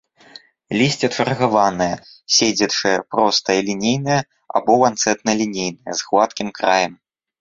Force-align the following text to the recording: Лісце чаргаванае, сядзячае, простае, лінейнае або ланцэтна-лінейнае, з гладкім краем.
Лісце 0.77 1.07
чаргаванае, 1.17 1.89
сядзячае, 2.37 2.95
простае, 3.15 3.57
лінейнае 3.69 4.17
або 4.61 4.71
ланцэтна-лінейнае, 4.85 5.91
з 6.01 6.09
гладкім 6.09 6.47
краем. 6.59 6.93